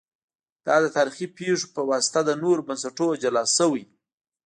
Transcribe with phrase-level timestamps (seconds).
[0.65, 3.83] دا د تاریخي پېښو په واسطه له نورو بنسټونو جلا سوي